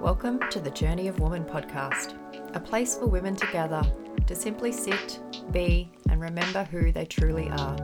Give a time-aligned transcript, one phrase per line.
[0.00, 2.14] Welcome to the Journey of Woman podcast,
[2.54, 3.82] a place for women to gather
[4.28, 5.18] to simply sit,
[5.50, 7.76] be, and remember who they truly are.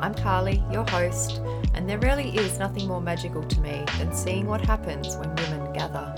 [0.00, 1.42] I'm Carlee, your host,
[1.74, 5.70] and there really is nothing more magical to me than seeing what happens when women
[5.74, 6.14] gather.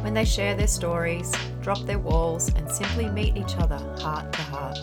[0.00, 1.30] When they share their stories,
[1.60, 4.78] drop their walls, and simply meet each other heart to heart.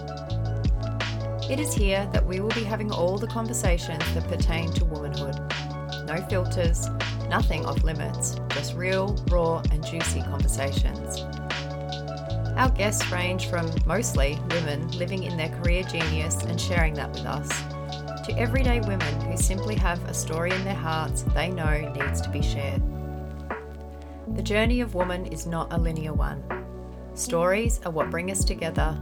[1.49, 5.35] It is here that we will be having all the conversations that pertain to womanhood.
[6.05, 6.89] No filters,
[7.27, 11.21] nothing off limits, just real, raw, and juicy conversations.
[12.57, 17.27] Our guests range from mostly women living in their career genius and sharing that with
[17.27, 17.47] us,
[18.25, 22.29] to everyday women who simply have a story in their hearts they know needs to
[22.31, 22.81] be shared.
[24.33, 26.43] The journey of woman is not a linear one.
[27.13, 28.97] Stories are what bring us together,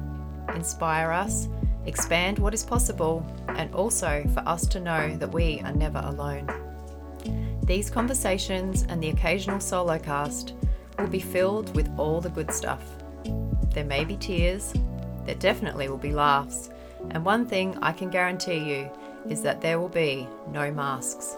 [0.54, 1.48] inspire us,
[1.86, 6.65] expand what is possible, and also for us to know that we are never alone.
[7.66, 10.54] These conversations and the occasional solo cast
[11.00, 12.84] will be filled with all the good stuff.
[13.74, 14.72] There may be tears,
[15.26, 16.70] there definitely will be laughs,
[17.10, 18.92] and one thing I can guarantee you
[19.32, 21.38] is that there will be no masks.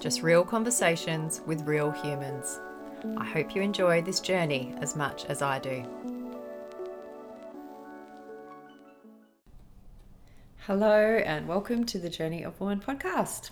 [0.00, 2.58] Just real conversations with real humans.
[3.18, 5.84] I hope you enjoy this journey as much as I do.
[10.60, 13.50] Hello, and welcome to the Journey of Woman podcast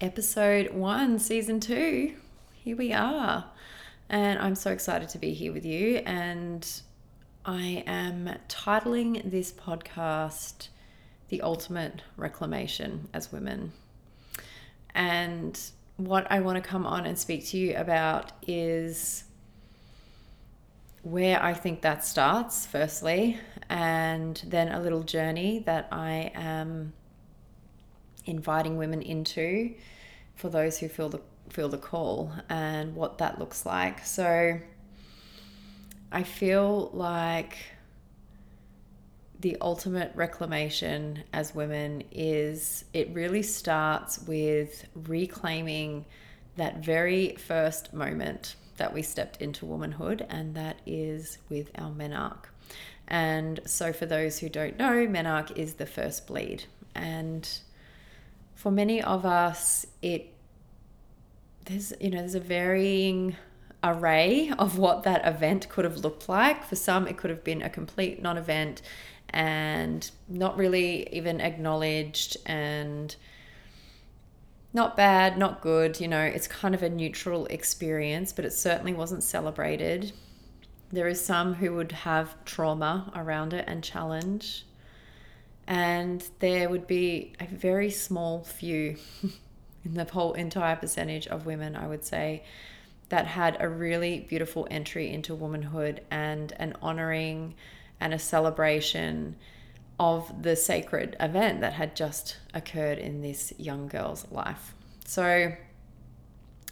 [0.00, 2.14] episode one, season two.
[2.54, 3.44] Here we are.
[4.08, 5.96] And I'm so excited to be here with you.
[6.06, 6.66] And
[7.44, 10.68] I am titling this podcast
[11.28, 13.72] The Ultimate Reclamation as Women.
[14.94, 15.60] And
[15.98, 19.24] what I want to come on and speak to you about is
[21.02, 26.94] where I think that starts, firstly, and then a little journey that I am
[28.30, 29.74] inviting women into
[30.34, 34.06] for those who feel the feel the call and what that looks like.
[34.06, 34.58] So
[36.12, 37.58] I feel like
[39.40, 46.04] the ultimate reclamation as women is it really starts with reclaiming
[46.56, 52.46] that very first moment that we stepped into womanhood, and that is with our menarche.
[53.08, 56.64] And so, for those who don't know, menarche is the first bleed.
[56.94, 57.48] And
[58.60, 60.34] for many of us, it
[61.64, 63.34] there's you know there's a varying
[63.82, 66.62] array of what that event could have looked like.
[66.64, 68.82] For some, it could have been a complete non-event
[69.30, 73.16] and not really even acknowledged and
[74.74, 75.98] not bad, not good.
[75.98, 80.12] You know, it's kind of a neutral experience, but it certainly wasn't celebrated.
[80.92, 84.66] There is some who would have trauma around it and challenge
[85.70, 88.96] and there would be a very small few
[89.84, 92.42] in the whole entire percentage of women, I would say,
[93.08, 97.54] that had a really beautiful entry into womanhood and an honoring
[98.00, 99.36] and a celebration
[100.00, 104.74] of the sacred event that had just occurred in this young girl's life.
[105.04, 105.52] So,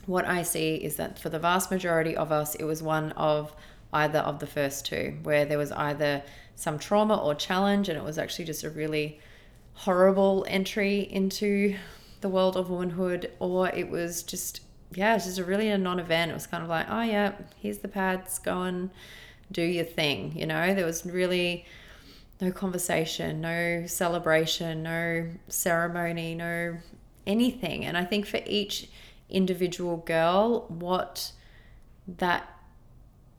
[0.06, 3.54] what I see is that for the vast majority of us, it was one of
[3.92, 6.22] either of the first two, where there was either
[6.54, 9.20] some trauma or challenge, and it was actually just a really
[9.74, 11.76] horrible entry into
[12.20, 14.60] the world of womanhood, or it was just,
[14.92, 16.30] yeah, it's just a really a non event.
[16.30, 18.90] It was kind of like, oh, yeah, here's the pads, go and
[19.50, 20.32] do your thing.
[20.36, 21.64] You know, there was really
[22.40, 26.78] no conversation, no celebration, no ceremony, no
[27.26, 27.84] anything.
[27.84, 28.88] And I think for each
[29.28, 31.32] individual girl, what
[32.06, 32.57] that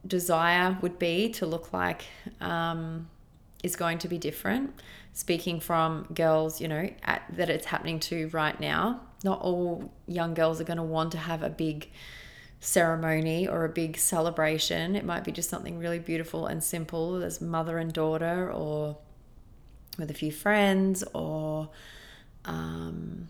[0.06, 2.06] desire would be to look like
[2.42, 3.10] um,
[3.64, 4.82] is going to be different.
[5.14, 9.02] Speaking from girls, you know, at, that it's happening to right now.
[9.24, 11.90] Not all young girls are going to want to have a big
[12.62, 14.96] ceremony or a big celebration.
[14.96, 18.98] It might be just something really beautiful and simple as mother and daughter or
[19.98, 21.70] with a few friends or
[22.46, 23.28] um,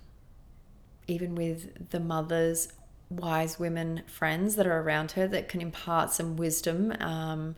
[1.07, 2.74] even with the mothers
[3.09, 7.56] wise women friends that are around her that can impart some wisdom um,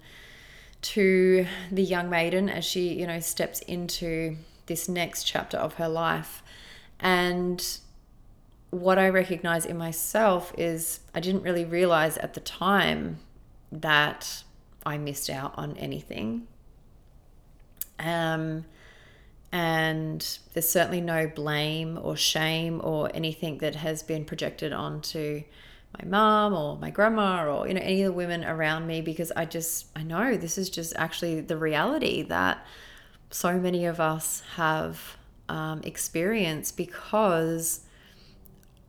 [0.82, 4.38] to the young maiden as she, you know, steps into
[4.68, 6.42] this next chapter of her life.
[7.00, 7.80] And
[8.70, 13.20] what I recognize in myself is I didn't really realize at the time
[13.72, 14.44] that
[14.86, 16.48] I missed out on anything.
[18.00, 18.66] Um,
[19.52, 25.44] and there's certainly no blame or shame or anything that has been projected onto
[26.00, 29.32] my mom or my grandma or you know any of the women around me because
[29.36, 32.66] I just I know this is just actually the reality that
[33.30, 35.18] so many of us have
[35.50, 37.82] um, experienced because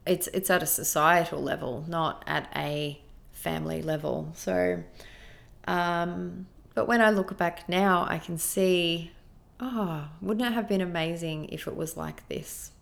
[0.06, 3.00] it's it's at a societal level, not at a
[3.32, 4.32] family level.
[4.34, 4.82] So,
[5.66, 9.12] um, but when I look back now, I can see,
[9.60, 12.72] oh, wouldn't it have been amazing if it was like this?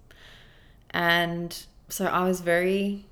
[0.90, 1.56] And
[1.88, 3.06] so I was very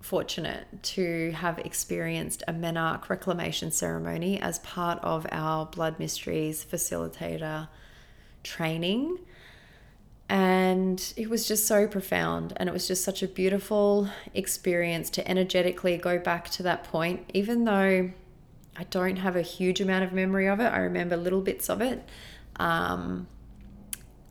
[0.00, 7.68] fortunate to have experienced a menarche reclamation ceremony as part of our Blood Mysteries facilitator
[8.42, 9.18] training.
[10.28, 12.52] And it was just so profound.
[12.56, 17.30] And it was just such a beautiful experience to energetically go back to that point,
[17.32, 18.10] even though
[18.76, 20.66] I don't have a huge amount of memory of it.
[20.66, 22.08] I remember little bits of it
[22.58, 23.26] um,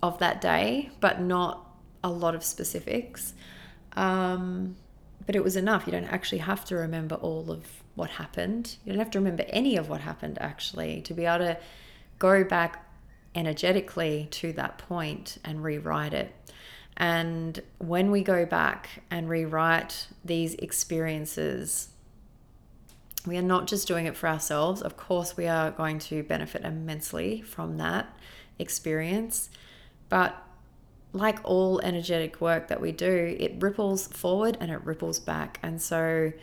[0.01, 1.68] of that day, but not
[2.03, 3.33] a lot of specifics.
[3.94, 4.75] Um,
[5.25, 5.85] but it was enough.
[5.85, 7.65] You don't actually have to remember all of
[7.95, 8.77] what happened.
[8.85, 11.57] You don't have to remember any of what happened, actually, to be able to
[12.19, 12.85] go back
[13.35, 16.33] energetically to that point and rewrite it.
[16.95, 21.89] And when we go back and rewrite these experiences,
[23.27, 24.81] we are not just doing it for ourselves.
[24.81, 28.07] Of course, we are going to benefit immensely from that
[28.57, 29.50] experience.
[30.09, 30.35] But
[31.13, 35.59] like all energetic work that we do, it ripples forward and it ripples back.
[35.62, 36.33] And so,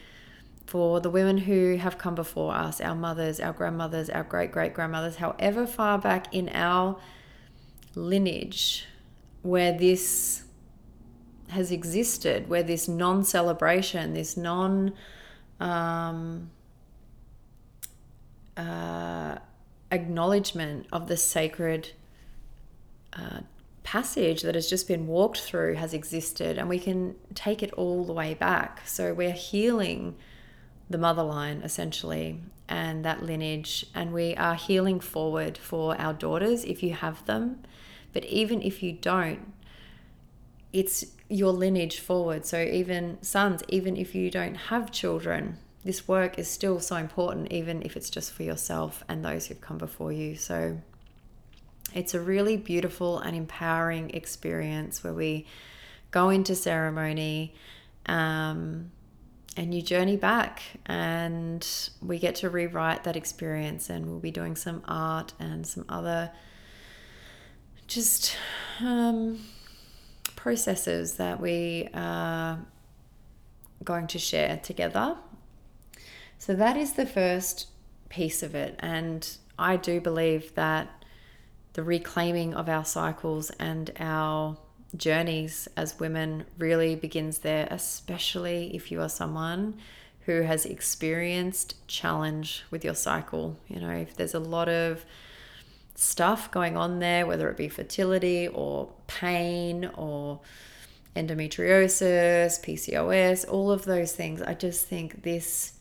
[0.66, 4.72] for the women who have come before us, our mothers, our grandmothers, our great great
[4.74, 6.98] grandmothers, however far back in our
[7.94, 8.86] lineage
[9.42, 10.44] where this
[11.48, 14.94] has existed, where this non celebration, this non
[15.60, 16.50] um,
[18.56, 19.38] uh,
[19.90, 21.92] acknowledgement of the sacred
[23.12, 23.40] uh,
[23.82, 28.04] passage that has just been walked through has existed, and we can take it all
[28.04, 28.82] the way back.
[28.86, 30.16] So we're healing
[30.90, 36.64] the mother line essentially and that lineage, and we are healing forward for our daughters
[36.64, 37.62] if you have them.
[38.12, 39.52] But even if you don't,
[40.72, 42.46] it's your lineage forward.
[42.46, 47.52] So even sons, even if you don't have children, this work is still so important,
[47.52, 50.34] even if it's just for yourself and those who've come before you.
[50.34, 50.78] So
[51.92, 55.46] it's a really beautiful and empowering experience where we
[56.10, 57.54] go into ceremony
[58.06, 58.90] um,
[59.56, 61.66] and you journey back and
[62.00, 66.30] we get to rewrite that experience and we'll be doing some art and some other
[67.86, 68.36] just
[68.80, 69.38] um,
[70.34, 72.58] processes that we are
[73.84, 75.16] going to share together
[76.38, 77.68] so that is the first
[78.08, 78.76] piece of it.
[78.80, 79.28] And
[79.58, 81.04] I do believe that
[81.74, 84.56] the reclaiming of our cycles and our
[84.96, 89.74] journeys as women really begins there, especially if you are someone
[90.26, 93.58] who has experienced challenge with your cycle.
[93.68, 95.04] You know, if there's a lot of
[95.94, 100.40] stuff going on there, whether it be fertility or pain or
[101.14, 105.73] endometriosis, PCOS, all of those things, I just think this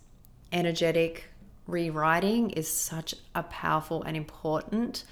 [0.54, 1.26] energetic
[1.68, 5.04] rewriting is such a powerful and important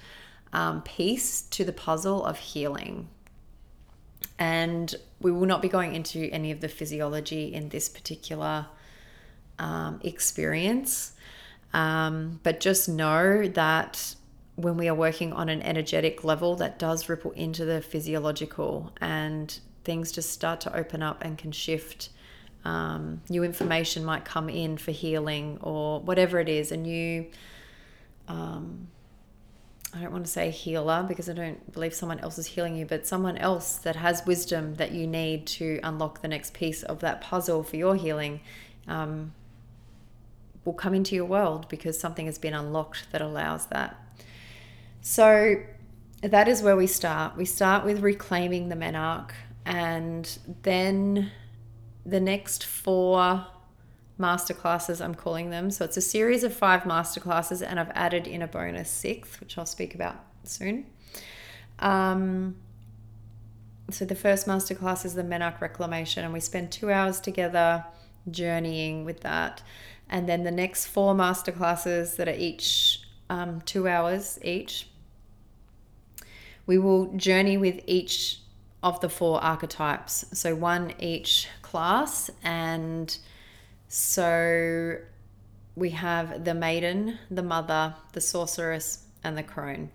[0.52, 3.08] um, piece to the puzzle of healing.
[4.38, 8.66] And we will not be going into any of the physiology in this particular
[9.58, 11.12] um, experience.
[11.72, 14.14] Um, but just know that
[14.56, 19.58] when we are working on an energetic level, that does ripple into the physiological, and
[19.84, 22.10] things just start to open up and can shift
[22.64, 27.26] um, new information might come in for healing or whatever it is, a new,
[28.28, 28.88] um,
[29.94, 32.86] I don't want to say healer because I don't believe someone else is healing you,
[32.86, 37.00] but someone else that has wisdom that you need to unlock the next piece of
[37.00, 38.40] that puzzle for your healing
[38.86, 39.32] um,
[40.64, 43.98] will come into your world because something has been unlocked that allows that.
[45.00, 45.56] So
[46.22, 47.36] that is where we start.
[47.36, 49.32] We start with reclaiming the menarche
[49.66, 51.32] and then
[52.04, 53.46] the next four
[54.18, 55.70] masterclasses, I'm calling them.
[55.70, 59.56] So it's a series of five masterclasses, and I've added in a bonus sixth, which
[59.58, 60.86] I'll speak about soon.
[61.78, 62.56] Um,
[63.90, 67.84] so the first masterclass is the Menarche Reclamation, and we spend two hours together
[68.30, 69.62] journeying with that.
[70.08, 74.88] And then the next four masterclasses that are each um, two hours each,
[76.66, 78.40] we will journey with each
[78.82, 80.26] of the four archetypes.
[80.32, 82.30] So one each class.
[82.44, 83.16] And
[83.88, 84.98] so
[85.74, 89.90] we have the maiden, the mother, the sorceress, and the crone.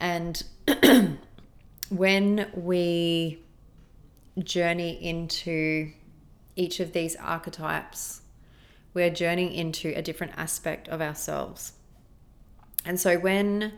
[0.00, 0.42] And
[1.90, 3.42] when we
[4.42, 5.92] journey into
[6.56, 8.22] each of these archetypes,
[8.94, 11.72] we're journeying into a different aspect of ourselves.
[12.86, 13.74] And so when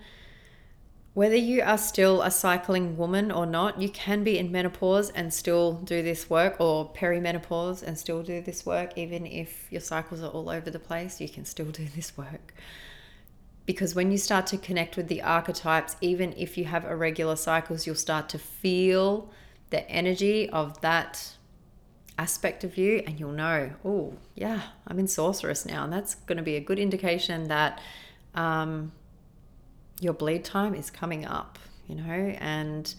[1.13, 5.35] whether you are still a cycling woman or not, you can be in menopause and
[5.35, 10.23] still do this work, or perimenopause and still do this work, even if your cycles
[10.23, 12.55] are all over the place, you can still do this work.
[13.67, 17.87] Because when you start to connect with the archetypes, even if you have irregular cycles,
[17.87, 19.31] you'll start to feel
[19.71, 21.35] the energy of that
[22.19, 25.83] aspect of you, and you'll know, oh, yeah, I'm in sorceress now.
[25.83, 27.81] And that's going to be a good indication that.
[28.33, 28.93] Um,
[30.01, 32.93] your bleed time is coming up, you know, and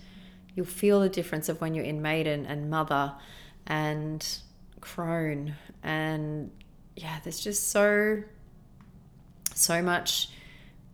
[0.56, 3.14] you'll feel the difference of when you're in maiden and mother
[3.68, 4.26] and
[4.80, 5.56] crone.
[5.84, 6.52] And
[6.96, 8.24] yeah, there's just so,
[9.54, 10.30] so much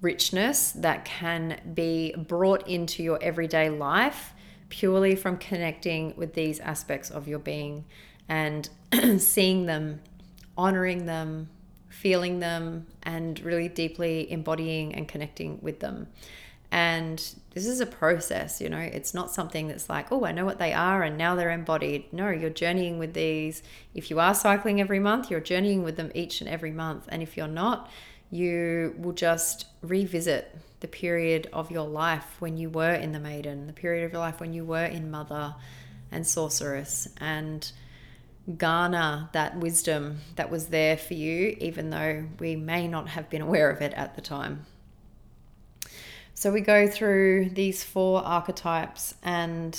[0.02, 4.34] richness that can be brought into your everyday life
[4.70, 7.86] purely from connecting with these aspects of your being
[8.30, 8.70] and
[9.18, 10.02] seeing them,
[10.58, 11.50] honoring them,
[12.00, 16.08] feeling them and really deeply embodying and connecting with them.
[16.70, 17.18] And
[17.54, 20.60] this is a process, you know, it's not something that's like, oh, I know what
[20.60, 22.12] they are and now they're embodied.
[22.12, 23.64] No, you're journeying with these.
[23.96, 27.06] If you are cycling every month, you're journeying with them each and every month.
[27.08, 27.90] And if you're not,
[28.30, 33.66] you will just revisit the period of your life when you were in the maiden,
[33.66, 35.56] the period of your life when you were in mother
[36.12, 37.08] and sorceress.
[37.20, 37.72] And
[38.56, 43.42] garner that wisdom that was there for you, even though we may not have been
[43.42, 44.66] aware of it at the time.
[46.34, 49.78] So we go through these four archetypes and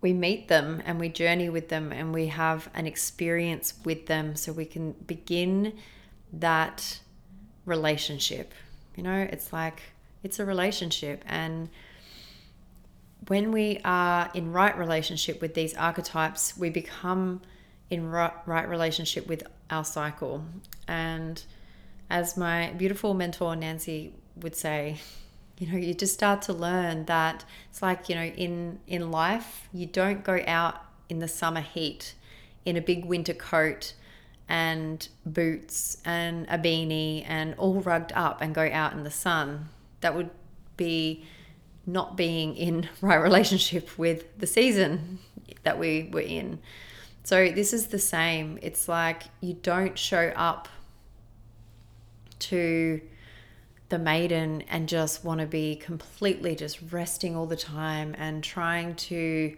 [0.00, 4.36] we meet them and we journey with them and we have an experience with them
[4.36, 5.72] so we can begin
[6.32, 7.00] that
[7.64, 8.52] relationship.
[8.94, 9.80] You know, it's like
[10.22, 11.70] it's a relationship and
[13.26, 17.42] when we are in right relationship with these archetypes, we become
[17.90, 20.44] in right, relationship with our cycle.
[20.86, 21.42] And
[22.10, 24.98] as my beautiful mentor Nancy would say,
[25.58, 29.68] you know, you just start to learn that it's like, you know, in in life,
[29.72, 30.76] you don't go out
[31.08, 32.14] in the summer heat
[32.64, 33.94] in a big winter coat
[34.48, 39.68] and boots and a beanie and all rugged up and go out in the sun.
[40.00, 40.30] That would
[40.76, 41.24] be
[41.88, 45.18] not being in right relationship with the season
[45.64, 46.60] that we were in.
[47.24, 48.58] So this is the same.
[48.62, 50.68] It's like you don't show up
[52.40, 53.00] to
[53.88, 58.94] the maiden and just want to be completely just resting all the time and trying
[58.94, 59.56] to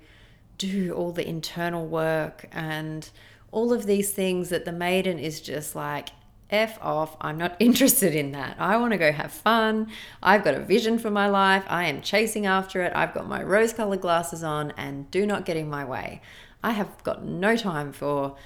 [0.56, 3.10] do all the internal work and
[3.50, 6.10] all of these things that the maiden is just like
[6.50, 7.16] F off.
[7.20, 8.56] I'm not interested in that.
[8.58, 9.90] I want to go have fun.
[10.22, 11.64] I've got a vision for my life.
[11.68, 12.92] I am chasing after it.
[12.94, 16.20] I've got my rose colored glasses on and do not get in my way.
[16.62, 18.36] I have got no time for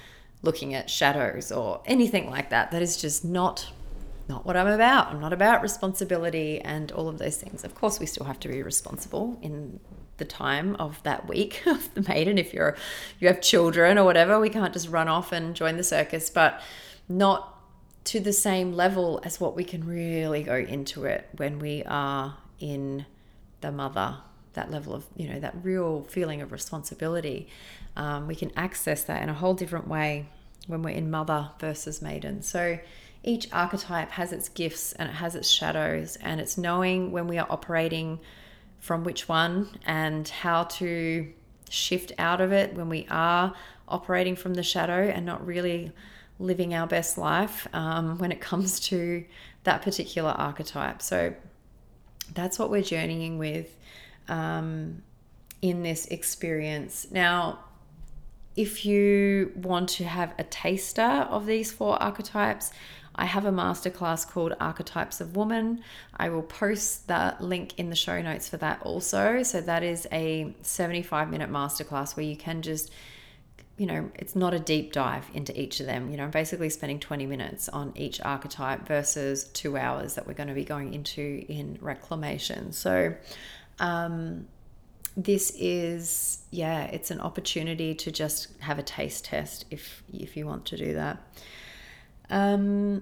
[0.41, 2.71] looking at shadows or anything like that.
[2.71, 3.71] That is just not
[4.27, 5.09] not what I'm about.
[5.09, 7.63] I'm not about responsibility and all of those things.
[7.63, 9.79] Of course, we still have to be responsible in
[10.17, 12.37] the time of that week of the maiden.
[12.37, 12.75] If you're
[13.19, 16.61] you have children or whatever, we can't just run off and join the circus, but
[17.07, 17.54] not
[18.05, 22.37] to the same level as what we can really go into it when we are
[22.59, 23.05] in
[23.61, 24.17] the mother
[24.53, 27.47] that level of you know that real feeling of responsibility.
[27.95, 30.27] Um, we can access that in a whole different way
[30.67, 32.41] when we're in mother versus maiden.
[32.41, 32.79] So
[33.23, 37.37] each archetype has its gifts and it has its shadows and it's knowing when we
[37.37, 38.19] are operating
[38.79, 41.31] from which one and how to
[41.69, 43.53] shift out of it when we are
[43.87, 45.91] operating from the shadow and not really
[46.39, 49.25] living our best life um, when it comes to
[49.63, 51.01] that particular archetype.
[51.01, 51.33] So
[52.33, 53.75] that's what we're journeying with
[54.27, 55.03] um,
[55.61, 57.07] in this experience.
[57.11, 57.59] Now,
[58.55, 62.71] if you want to have a taster of these four archetypes,
[63.15, 65.81] I have a masterclass called Archetypes of Woman.
[66.17, 69.41] I will post that link in the show notes for that also.
[69.43, 72.91] So, that is a 75 minute masterclass where you can just
[73.77, 76.09] you know, it's not a deep dive into each of them.
[76.09, 80.33] You know, I'm basically spending 20 minutes on each archetype versus two hours that we're
[80.33, 82.71] going to be going into in reclamation.
[82.71, 83.15] So,
[83.79, 84.47] um,
[85.17, 90.45] this is yeah, it's an opportunity to just have a taste test if if you
[90.45, 91.21] want to do that.
[92.29, 93.01] Um,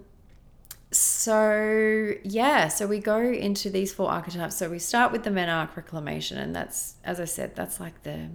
[0.92, 4.58] so yeah, so we go into these four archetypes.
[4.58, 8.30] So we start with the menarche reclamation, and that's as I said, that's like the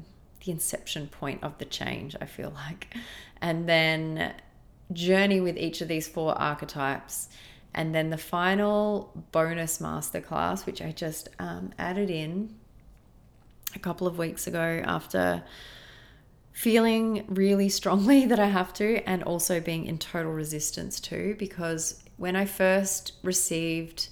[0.44, 2.94] the inception point of the change, I feel like.
[3.40, 4.34] And then
[4.92, 7.28] journey with each of these four archetypes.
[7.74, 12.54] And then the final bonus masterclass, which I just um, added in
[13.74, 15.42] a couple of weeks ago after
[16.52, 22.02] feeling really strongly that I have to, and also being in total resistance to, because
[22.16, 24.08] when I first received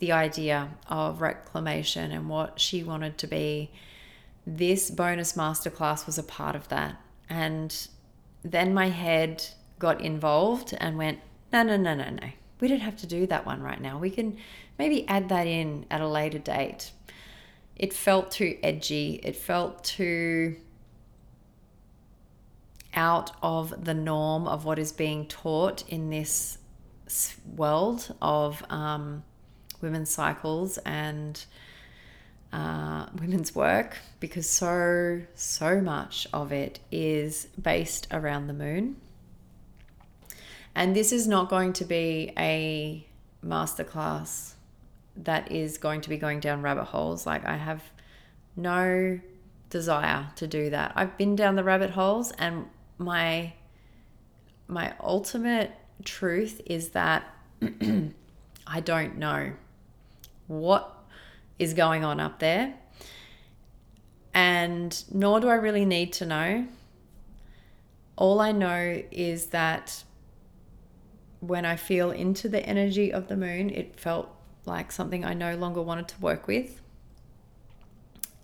[0.00, 3.70] the idea of reclamation and what she wanted to be,
[4.46, 6.96] this bonus masterclass was a part of that.
[7.28, 7.88] And
[8.42, 9.44] then my head
[9.78, 11.20] got involved and went,
[11.52, 12.28] no, no, no, no, no.
[12.60, 13.98] We don't have to do that one right now.
[13.98, 14.36] We can
[14.78, 16.92] maybe add that in at a later date.
[17.76, 19.20] It felt too edgy.
[19.22, 20.56] It felt too
[22.94, 26.58] out of the norm of what is being taught in this
[27.56, 29.24] world of um,
[29.80, 31.44] women's cycles and
[32.52, 38.96] uh, women's work because so, so much of it is based around the moon.
[40.74, 43.06] And this is not going to be a
[43.44, 44.52] masterclass
[45.16, 47.26] that is going to be going down rabbit holes.
[47.26, 47.82] Like, I have
[48.56, 49.20] no
[49.70, 50.92] desire to do that.
[50.94, 52.66] I've been down the rabbit holes and
[52.98, 53.54] my
[54.68, 55.72] my ultimate
[56.04, 57.24] truth is that
[58.66, 59.52] I don't know
[60.46, 61.01] what
[61.62, 62.74] is going on up there.
[64.34, 66.66] And nor do I really need to know.
[68.16, 70.04] All I know is that
[71.40, 75.56] when I feel into the energy of the moon, it felt like something I no
[75.56, 76.80] longer wanted to work with.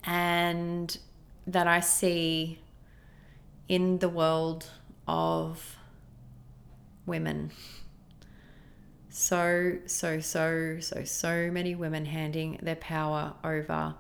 [0.05, 0.97] And
[1.47, 2.59] that I see
[3.69, 4.71] in the world
[5.07, 5.77] of
[7.07, 7.51] women.
[9.11, 13.95] So, so, so, so, so many women handing their power over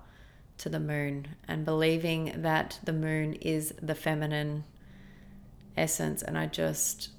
[0.59, 4.65] to the moon and believing that the moon is the feminine
[5.77, 6.23] essence.
[6.23, 7.11] And I just,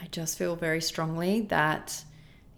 [0.00, 2.04] I just feel very strongly that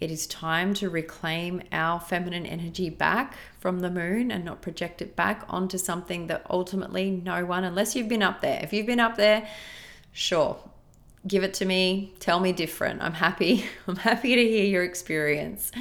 [0.00, 5.00] it is time to reclaim our feminine energy back from the moon and not project
[5.00, 8.86] it back onto something that ultimately no one, unless you've been up there, if you've
[8.86, 9.48] been up there,
[10.12, 10.58] sure,
[11.26, 13.02] give it to me, tell me different.
[13.02, 13.64] I'm happy.
[13.86, 15.72] I'm happy to hear your experience.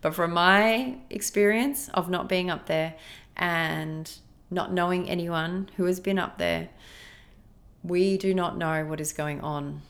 [0.00, 2.94] But from my experience of not being up there
[3.36, 4.10] and
[4.50, 6.68] not knowing anyone who has been up there,
[7.82, 9.82] we do not know what is going on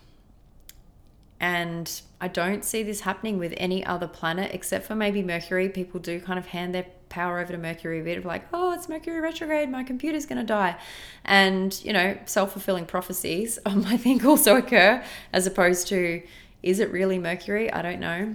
[1.40, 5.68] and I don't see this happening with any other planet except for maybe Mercury.
[5.68, 8.72] People do kind of hand their power over to Mercury a bit of like, oh,
[8.72, 10.76] it's Mercury retrograde, my computer's going to die.
[11.24, 16.22] And, you know, self fulfilling prophecies, um, I think, also occur as opposed to,
[16.62, 17.72] is it really Mercury?
[17.72, 18.34] I don't know.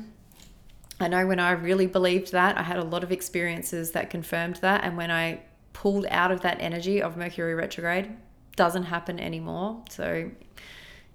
[0.99, 4.57] I know when I really believed that, I had a lot of experiences that confirmed
[4.57, 4.83] that.
[4.83, 5.41] And when I
[5.73, 8.15] pulled out of that energy of Mercury retrograde,
[8.55, 9.83] doesn't happen anymore.
[9.89, 10.29] So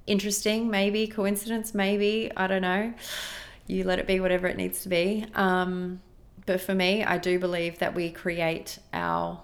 [0.07, 2.93] interesting, maybe coincidence, maybe I don't know.
[3.67, 5.27] You let it be whatever it needs to be.
[5.35, 6.01] Um,
[6.49, 9.43] but for me, I do believe that we create our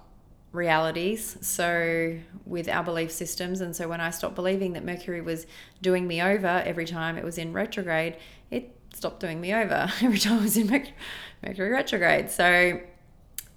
[0.53, 1.37] realities.
[1.43, 3.61] So, with our belief systems.
[3.61, 5.47] And so, when I stopped believing that Mercury was
[5.83, 8.17] doing me over every time it was in retrograde,
[8.51, 12.31] it stopped doing me over every time it was in Mercury retrograde.
[12.31, 12.81] So,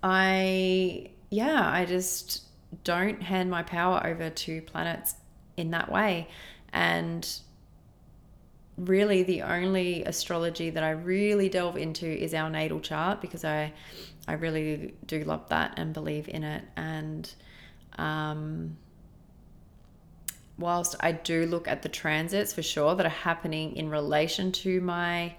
[0.04, 2.44] I, yeah, I just
[2.84, 5.16] don't hand my power over to planets
[5.56, 6.28] in that way.
[6.74, 7.26] And
[8.78, 13.74] really, the only astrology that I really delve into is our natal chart because I,
[14.28, 16.64] I really do love that and believe in it.
[16.76, 17.32] And
[17.98, 18.78] um,
[20.58, 24.80] whilst I do look at the transits for sure that are happening in relation to
[24.82, 25.36] my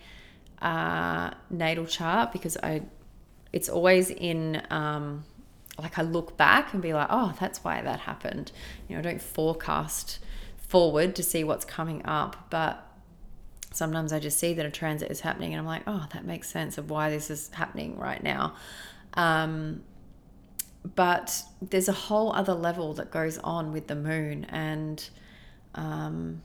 [0.61, 2.83] uh, natal chart, because I,
[3.53, 4.62] it's always in.
[4.70, 5.24] Um,
[5.81, 8.51] like I look back and be like, oh, that's why that happened.
[8.88, 10.18] You know, I don't forecast
[10.57, 12.51] forward to see what's coming up.
[12.51, 12.88] But
[13.72, 16.48] sometimes I just see that a transit is happening and I'm like, oh, that makes
[16.48, 18.54] sense of why this is happening right now.
[19.14, 19.83] Um,
[20.94, 24.44] but there's a whole other level that goes on with the moon.
[24.46, 25.09] And
[25.74, 26.42] um,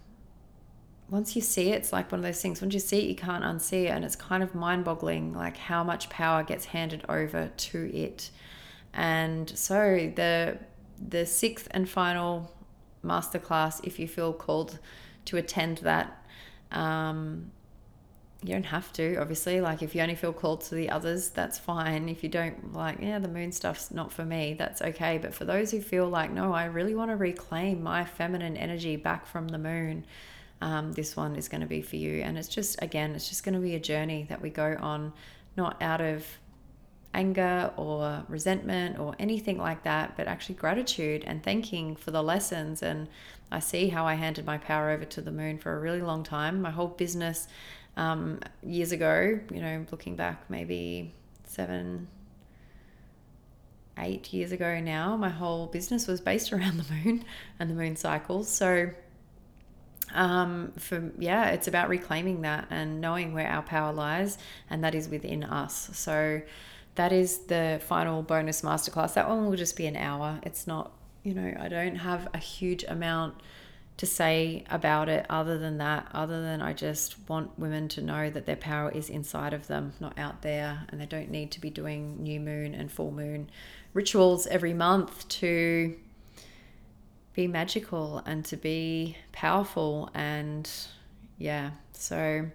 [1.09, 2.61] once you see it, it's like one of those things.
[2.61, 3.89] Once you see it, you can't unsee it.
[3.89, 8.31] And it's kind of mind boggling, like how much power gets handed over to it.
[8.93, 10.57] And so the
[11.09, 12.53] the sixth and final
[13.03, 14.79] masterclass if you feel called
[15.25, 16.22] to attend that.
[16.73, 17.51] Um,
[18.43, 19.61] you don't have to, obviously.
[19.61, 22.09] Like, if you only feel called to the others, that's fine.
[22.09, 25.17] If you don't like, yeah, the moon stuff's not for me, that's okay.
[25.17, 28.97] But for those who feel like, no, I really want to reclaim my feminine energy
[28.97, 30.05] back from the moon,
[30.61, 32.21] um, this one is going to be for you.
[32.21, 35.13] And it's just, again, it's just going to be a journey that we go on,
[35.55, 36.25] not out of
[37.13, 42.81] anger or resentment or anything like that, but actually gratitude and thanking for the lessons.
[42.81, 43.07] And
[43.51, 46.23] I see how I handed my power over to the moon for a really long
[46.23, 46.61] time.
[46.61, 47.47] My whole business
[47.97, 51.13] um, years ago, you know, looking back maybe
[51.45, 52.07] seven,
[53.97, 57.23] eight years ago now, my whole business was based around the moon
[57.59, 58.49] and the moon cycles.
[58.49, 58.89] So
[60.13, 64.37] um, for yeah, it's about reclaiming that and knowing where our power lies,
[64.69, 65.89] and that is within us.
[65.93, 66.41] So
[66.95, 69.13] that is the final bonus masterclass.
[69.15, 70.39] That one will just be an hour.
[70.43, 70.91] It's not,
[71.23, 73.35] you know, I don't have a huge amount
[73.97, 78.29] to say about it other than that, other than I just want women to know
[78.29, 81.61] that their power is inside of them, not out there, and they don't need to
[81.61, 83.49] be doing new moon and full moon
[83.93, 85.95] rituals every month to
[87.33, 90.69] be magical and to be powerful and
[91.37, 92.45] yeah so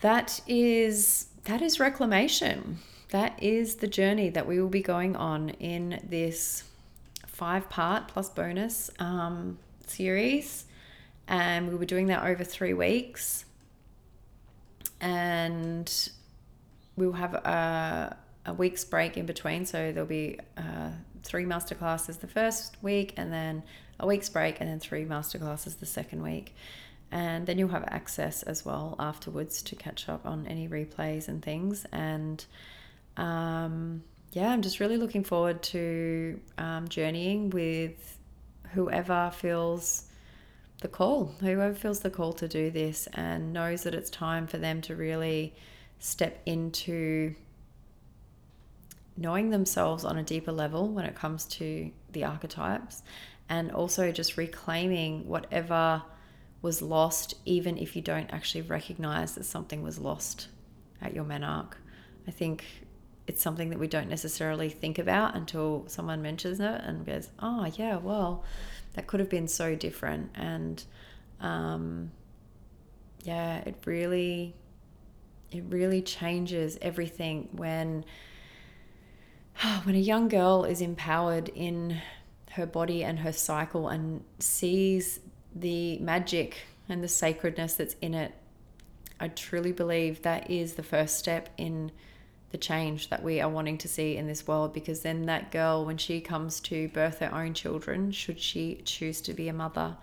[0.00, 2.78] that is that is reclamation.
[3.08, 6.62] That is the journey that we will be going on in this
[7.26, 10.66] five part plus bonus um, series.
[11.26, 13.46] And we were doing that over three weeks.
[15.00, 15.90] And
[16.96, 19.64] we'll have a, a week's break in between.
[19.64, 20.90] So there'll be uh,
[21.22, 23.62] three masterclasses the first week and then
[23.98, 26.54] a week's break and then three masterclasses the second week.
[27.10, 31.42] And then you'll have access as well afterwards to catch up on any replays and
[31.42, 31.86] things.
[31.90, 32.44] And
[33.16, 38.18] um, yeah, I'm just really looking forward to um, journeying with
[38.72, 40.04] whoever feels
[40.80, 44.58] the call, whoever feels the call to do this and knows that it's time for
[44.58, 45.54] them to really
[45.98, 47.34] step into
[49.16, 53.02] knowing themselves on a deeper level when it comes to the archetypes
[53.48, 56.02] and also just reclaiming whatever
[56.60, 60.48] was lost, even if you don't actually recognize that something was lost
[61.00, 61.74] at your menarche.
[62.26, 62.64] I think
[63.26, 67.70] it's something that we don't necessarily think about until someone mentions it and goes, oh,
[67.76, 68.44] yeah, well,
[68.94, 70.30] that could have been so different.
[70.34, 70.82] And
[71.40, 72.10] um,
[73.22, 74.56] yeah, it really,
[75.52, 78.04] it really changes everything when
[79.84, 82.00] when a young girl is empowered in
[82.52, 85.20] her body and her cycle and sees
[85.60, 88.32] the magic and the sacredness that's in it,
[89.20, 91.90] I truly believe that is the first step in
[92.50, 95.84] the change that we are wanting to see in this world because then that girl,
[95.84, 99.96] when she comes to birth her own children, should she choose to be a mother,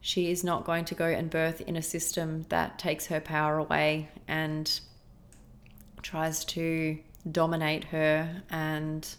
[0.00, 3.58] she is not going to go and birth in a system that takes her power
[3.58, 4.80] away and
[6.02, 6.98] tries to
[7.30, 9.14] dominate her and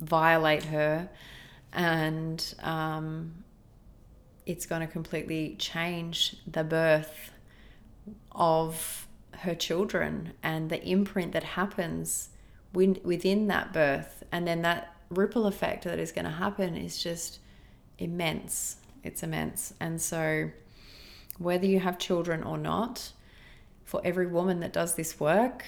[0.00, 1.08] violate her
[1.72, 3.43] and um,
[4.46, 7.30] it's going to completely change the birth
[8.32, 9.06] of
[9.38, 12.30] her children and the imprint that happens
[12.72, 14.22] within that birth.
[14.32, 17.38] And then that ripple effect that is going to happen is just
[17.98, 18.76] immense.
[19.02, 19.74] It's immense.
[19.80, 20.50] And so
[21.38, 23.12] whether you have children or not
[23.84, 25.64] for every woman that does this work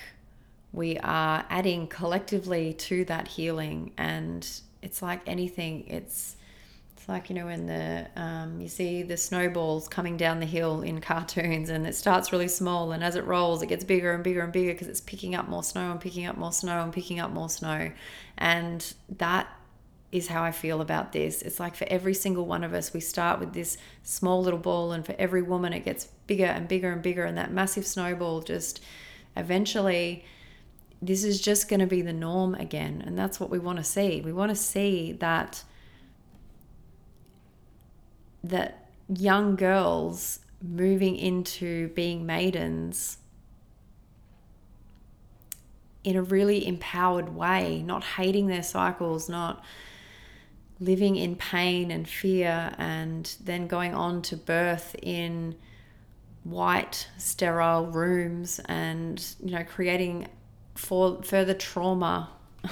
[0.77, 3.93] we are adding collectively to that healing.
[3.97, 4.49] And
[4.83, 6.37] it's like anything it's
[7.09, 11.01] like you know when the um, you see the snowballs coming down the hill in
[11.01, 14.43] cartoons and it starts really small and as it rolls it gets bigger and bigger
[14.43, 17.21] and bigger because it's picking up more snow and picking up more snow and picking
[17.21, 17.91] up more snow
[18.39, 19.49] and that
[20.13, 21.43] is how I feel about this.
[21.43, 24.93] It's like for every single one of us, we start with this small little ball,
[24.93, 28.41] and for every woman, it gets bigger and bigger and bigger, and that massive snowball
[28.41, 28.81] just
[29.37, 30.25] eventually
[31.03, 33.03] this is just going to be the norm again.
[33.05, 34.23] And that's what we want to see.
[34.23, 35.63] We want to see that
[38.45, 43.19] that young girls moving into being maidens
[46.05, 49.63] in a really empowered way, not hating their cycles, not
[50.79, 55.55] living in pain and fear, and then going on to birth in
[56.45, 60.29] white, sterile rooms and, you know, creating
[60.77, 62.31] for further trauma.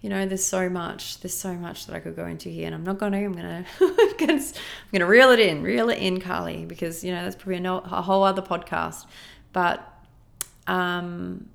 [0.00, 1.20] you know, there's so much.
[1.20, 3.18] There's so much that I could go into here, and I'm not going to.
[3.18, 3.34] I'm
[3.80, 4.52] I'm gonna, I'm
[4.92, 8.22] gonna reel it in, reel it in, Carlee, because you know that's probably a whole
[8.22, 9.06] other podcast.
[9.52, 9.82] But,
[10.68, 11.48] um,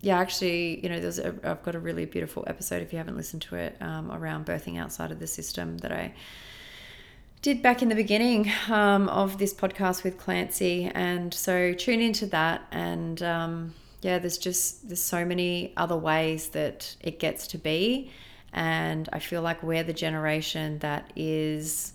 [0.00, 3.16] yeah, actually, you know, there's a, I've got a really beautiful episode if you haven't
[3.16, 6.14] listened to it um, around birthing outside of the system that I
[7.42, 12.24] did back in the beginning um, of this podcast with Clancy, and so tune into
[12.26, 13.22] that and.
[13.22, 18.12] Um, yeah, there's just there's so many other ways that it gets to be,
[18.52, 21.94] and I feel like we're the generation that is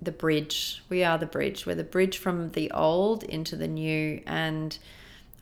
[0.00, 0.80] the bridge.
[0.88, 1.66] We are the bridge.
[1.66, 4.78] We're the bridge from the old into the new, and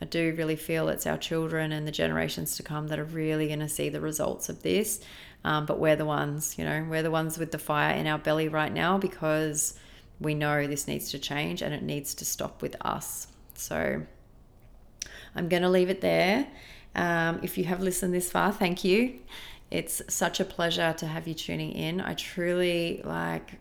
[0.01, 3.45] I do really feel it's our children and the generations to come that are really
[3.45, 4.99] going to see the results of this.
[5.43, 8.17] Um, but we're the ones, you know, we're the ones with the fire in our
[8.17, 9.75] belly right now because
[10.19, 13.27] we know this needs to change and it needs to stop with us.
[13.53, 14.01] So
[15.35, 16.47] I'm going to leave it there.
[16.95, 19.19] Um, if you have listened this far, thank you.
[19.69, 22.01] It's such a pleasure to have you tuning in.
[22.01, 23.59] I truly like,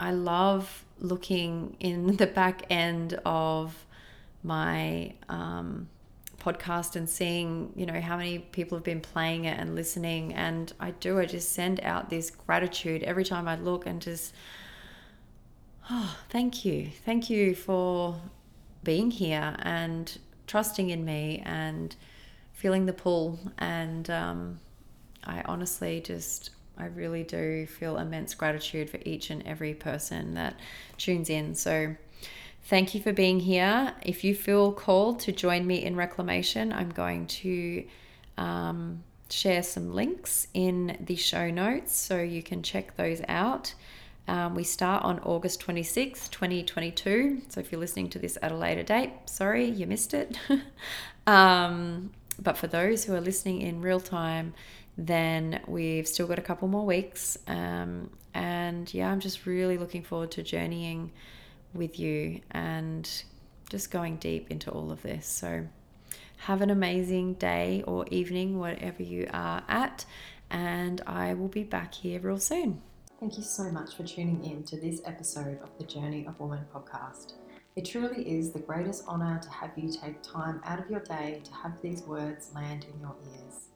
[0.00, 3.84] I love looking in the back end of
[4.42, 5.88] my um,
[6.38, 10.32] podcast and seeing, you know, how many people have been playing it and listening.
[10.32, 14.34] And I do, I just send out this gratitude every time I look and just,
[15.90, 16.88] oh, thank you.
[17.04, 18.16] Thank you for
[18.82, 20.16] being here and
[20.46, 21.94] trusting in me and
[22.52, 23.38] feeling the pull.
[23.58, 24.60] And um,
[25.24, 30.58] I honestly just, I really do feel immense gratitude for each and every person that
[30.98, 31.54] tunes in.
[31.54, 31.96] So,
[32.64, 33.94] thank you for being here.
[34.02, 37.84] If you feel called to join me in reclamation, I'm going to
[38.36, 43.74] um, share some links in the show notes so you can check those out.
[44.28, 47.42] Um, we start on August 26th, 2022.
[47.48, 50.36] So if you're listening to this at a later date, sorry, you missed it.
[51.26, 52.10] um,
[52.40, 54.54] but for those who are listening in real time,
[54.98, 57.38] then we've still got a couple more weeks.
[57.46, 61.12] Um, and yeah, I'm just really looking forward to journeying
[61.72, 63.08] with you and
[63.70, 65.26] just going deep into all of this.
[65.26, 65.66] So
[66.38, 70.04] have an amazing day or evening, whatever you are at.
[70.50, 72.82] And I will be back here real soon.
[73.18, 76.66] Thank you so much for tuning in to this episode of the Journey of Woman
[76.74, 77.32] podcast.
[77.74, 81.40] It truly is the greatest honour to have you take time out of your day
[81.44, 83.68] to have these words land in your ears.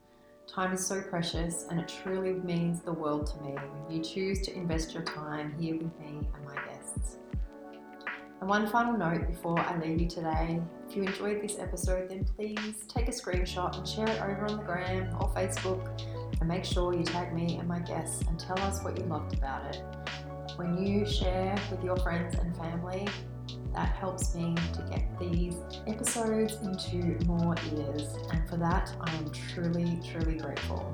[0.46, 4.42] Time is so precious and it truly means the world to me when you choose
[4.42, 7.16] to invest your time here with me and my guests.
[8.40, 12.26] And one final note before I leave you today if you enjoyed this episode, then
[12.36, 15.98] please take a screenshot and share it over on the gram or Facebook
[16.44, 19.74] make sure you tag me and my guests and tell us what you loved about
[19.74, 19.82] it.
[20.56, 23.06] When you share with your friends and family,
[23.74, 29.30] that helps me to get these episodes into more ears, and for that, I am
[29.30, 30.92] truly, truly grateful.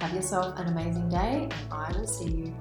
[0.00, 2.56] Have yourself an amazing day, and I will see you